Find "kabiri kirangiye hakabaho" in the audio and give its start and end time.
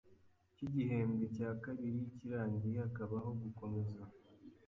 1.63-3.29